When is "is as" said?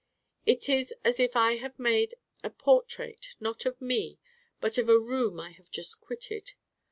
0.67-1.19